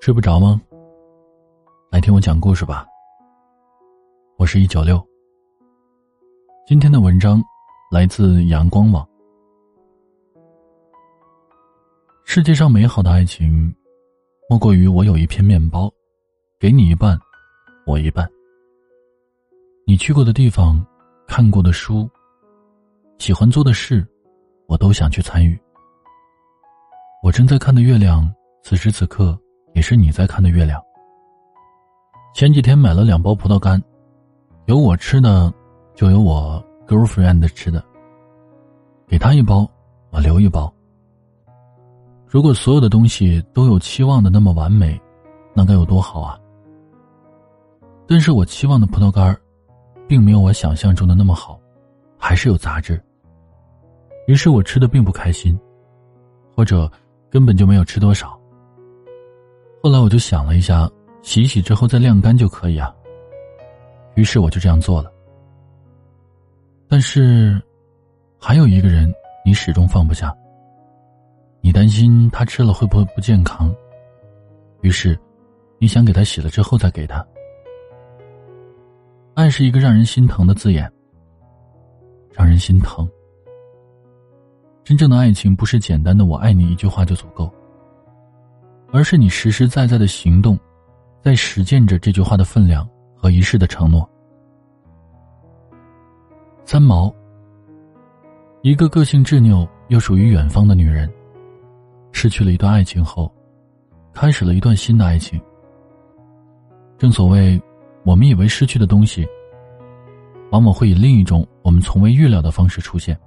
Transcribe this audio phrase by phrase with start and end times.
[0.00, 0.60] 睡不着吗？
[1.90, 2.86] 来听我讲故事吧。
[4.36, 5.04] 我是一九六。
[6.66, 7.42] 今天的文章
[7.90, 9.06] 来自阳光网。
[12.24, 13.74] 世界上美好的爱情，
[14.48, 15.90] 莫过于我有一片面包，
[16.58, 17.18] 给你一半，
[17.86, 18.28] 我一半。
[19.86, 20.84] 你去过的地方，
[21.26, 22.08] 看过的书，
[23.18, 24.06] 喜欢做的事，
[24.66, 25.58] 我都想去参与。
[27.26, 29.36] 我正在看的月亮，此时此刻。
[29.74, 30.80] 也是你在看的月亮。
[32.32, 33.82] 前几天买了两包葡萄干，
[34.66, 35.52] 有我吃的，
[35.94, 37.84] 就有我 girlfriend 吃的。
[39.08, 39.68] 给他一包，
[40.10, 40.72] 我留一包。
[42.26, 44.98] 如果所有的东西都有期望的那么完美，
[45.52, 46.38] 那该有多好啊！
[48.06, 49.36] 但是我期望的葡萄干
[50.06, 51.60] 并没有我想象中的那么好，
[52.16, 53.02] 还是有杂质。
[54.28, 55.58] 于是我吃的并不开心，
[56.54, 56.90] 或者
[57.30, 58.38] 根本就没有吃多少。
[59.82, 60.90] 后来我就想了一下，
[61.22, 62.94] 洗洗之后再晾干就可以啊。
[64.14, 65.12] 于是我就这样做了。
[66.88, 67.60] 但是，
[68.38, 69.12] 还有一个人
[69.44, 70.34] 你始终放不下。
[71.60, 73.74] 你担心他吃了会不会不健康，
[74.82, 75.18] 于是，
[75.78, 77.26] 你想给他洗了之后再给他。
[79.34, 80.90] 爱是一个让人心疼的字眼，
[82.32, 83.06] 让人心疼。
[84.86, 87.52] 真正的爱情不是简单的“我爱你”一句话就足够。
[88.92, 90.56] 而是你实实在在的行动，
[91.20, 94.08] 在实践着这句话的分量和一世的承诺。
[96.64, 97.12] 三毛，
[98.62, 101.12] 一个个性执拗又属于远方的女人，
[102.12, 103.28] 失去了一段爱情后，
[104.14, 105.40] 开始了一段新的爱情。
[106.96, 107.60] 正所谓，
[108.04, 109.26] 我们以为失去的东西，
[110.52, 113.18] 往往会以另一种我们从未预料的方式出现。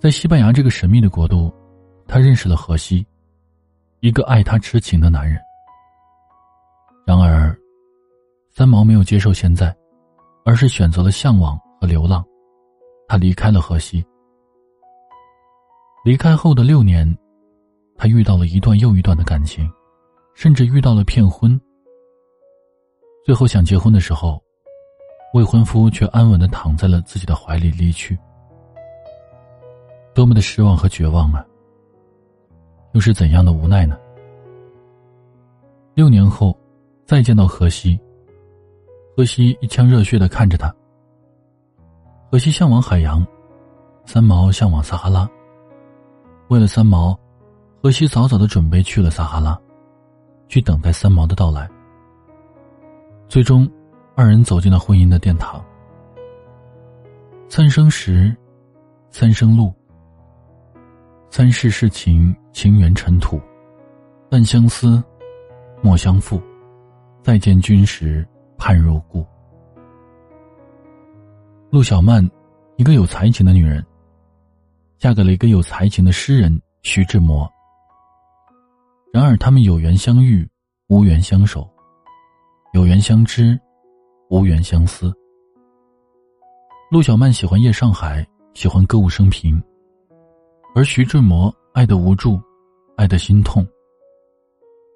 [0.00, 1.52] 在西班牙这个神秘的国度，
[2.06, 3.06] 他认识了荷西。
[4.00, 5.40] 一个爱他痴情的男人。
[7.06, 7.58] 然而，
[8.50, 9.74] 三毛没有接受现在，
[10.44, 12.22] 而是选择了向往和流浪。
[13.08, 14.04] 他离开了河西。
[16.04, 17.16] 离开后的六年，
[17.96, 19.66] 他遇到了一段又一段的感情，
[20.34, 21.58] 甚至遇到了骗婚。
[23.24, 24.38] 最后想结婚的时候，
[25.32, 28.18] 未婚夫却安稳的躺在了自己的怀里离去。
[30.14, 31.44] 多么的失望和绝望啊！
[32.92, 33.98] 又是怎样的无奈呢？
[35.94, 36.56] 六年后，
[37.04, 37.98] 再见到荷西。
[39.16, 40.72] 荷西一腔热血的看着他。
[42.30, 43.26] 荷西向往海洋，
[44.06, 45.28] 三毛向往撒哈拉。
[46.48, 47.18] 为了三毛，
[47.82, 49.60] 荷西早早的准备去了撒哈拉，
[50.48, 51.68] 去等待三毛的到来。
[53.28, 53.68] 最终，
[54.14, 55.64] 二人走进了婚姻的殿堂。
[57.48, 58.32] 三生石，
[59.10, 59.72] 三生路。
[61.36, 63.40] 三世是情，情缘尘土；
[64.30, 65.02] 但相思，
[65.82, 66.40] 莫相负。
[67.24, 68.24] 再见君时，
[68.56, 69.26] 盼如故。
[71.70, 72.24] 陆小曼，
[72.76, 73.84] 一个有才情的女人，
[74.96, 77.52] 嫁给了一个有才情的诗人徐志摩。
[79.12, 80.48] 然而，他们有缘相遇，
[80.86, 81.68] 无缘相守；
[82.74, 83.58] 有缘相知，
[84.30, 85.12] 无缘相思。
[86.92, 88.24] 陆小曼喜欢夜上海，
[88.54, 89.60] 喜欢歌舞升平。
[90.76, 92.40] 而徐志摩爱的无助，
[92.96, 93.64] 爱的心痛。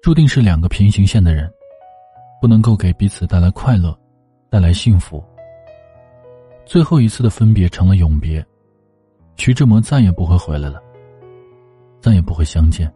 [0.00, 1.52] 注定是两个平行线的人，
[2.40, 3.94] 不能够给彼此带来快乐，
[4.48, 5.22] 带来幸福。
[6.64, 8.42] 最后一次的分别成了永别，
[9.36, 10.82] 徐志摩再也不会回来了，
[12.00, 12.90] 再也不会相见。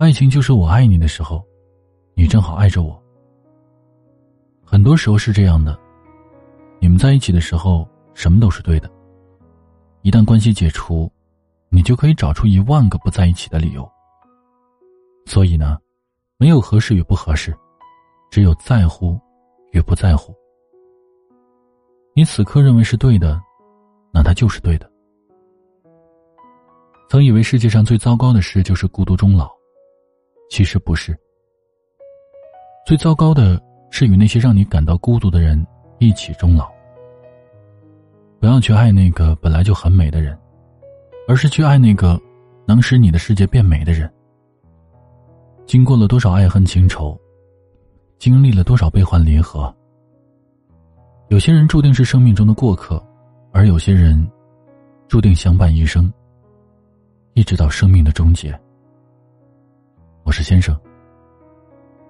[0.00, 1.40] 爱情就是我爱你的时候，
[2.14, 3.00] 你正好爱着我。
[4.64, 5.78] 很多时候是这样的，
[6.80, 8.90] 你们在一起的时候，什么都是对的。
[10.02, 11.10] 一旦关系解除，
[11.68, 13.88] 你就可以找出一万个不在一起的理由。
[15.26, 15.78] 所以呢，
[16.38, 17.56] 没有合适与不合适，
[18.30, 19.16] 只有在乎
[19.70, 20.34] 与不在乎。
[22.14, 23.40] 你此刻认为是对的，
[24.12, 24.90] 那它就是对的。
[27.08, 29.50] 曾以为世界上最糟糕的事就是孤独终老，
[30.50, 31.16] 其实不是。
[32.86, 35.64] 最糟糕的是与那些让你感到孤独的人
[36.00, 36.71] 一起终老。
[38.42, 40.36] 不要去爱那个本来就很美的人，
[41.28, 42.20] 而是去爱那个
[42.66, 44.12] 能使你的世界变美的人。
[45.64, 47.16] 经过了多少爱恨情仇，
[48.18, 49.72] 经历了多少悲欢离合，
[51.28, 53.00] 有些人注定是生命中的过客，
[53.52, 54.28] 而有些人
[55.06, 56.12] 注定相伴一生，
[57.34, 58.52] 一直到生命的终结。
[60.24, 60.76] 我是先生，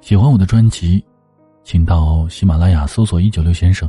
[0.01, 1.05] 喜欢我的专辑，
[1.63, 3.87] 请到喜马拉雅搜索“一九六先生”，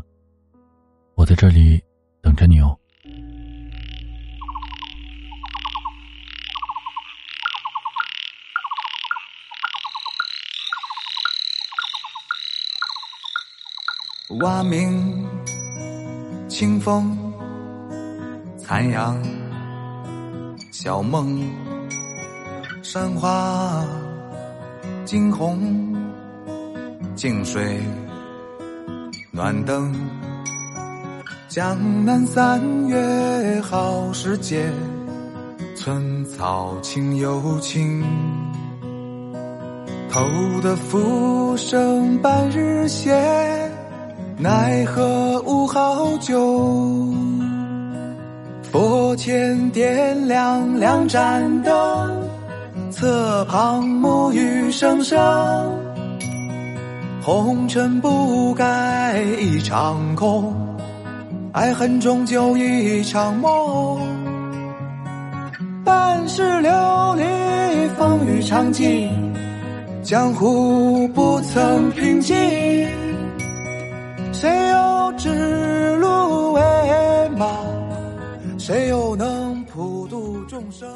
[1.16, 1.81] 我在这里。
[2.24, 2.80] 等着你哦。
[14.40, 15.28] 蛙鸣。
[16.48, 17.18] 清风。
[18.58, 19.22] 残阳。
[20.72, 21.46] 小梦。
[22.81, 23.86] 山花。
[25.04, 25.94] 惊鸿。
[27.16, 27.81] 静水。
[29.30, 29.94] 暖灯。
[31.54, 34.68] 江南三月好时节，
[35.76, 38.04] 寸草青又青。
[40.10, 40.20] 偷
[40.64, 43.72] 得浮生半日闲，
[44.36, 47.14] 奈何无好酒。
[48.72, 52.28] 佛前点亮两盏灯，
[52.90, 55.20] 侧旁沐雨声声。
[57.22, 60.52] 红尘不改一场空，
[61.54, 64.00] 爱恨终究一场梦。
[65.86, 66.72] 半世流
[67.16, 67.24] 离，
[67.96, 69.08] 风雨长尽。
[70.02, 72.36] 江湖不曾平静，
[74.34, 76.62] 谁又指路为
[77.38, 77.48] 马？
[78.58, 80.90] 谁又能普度众生？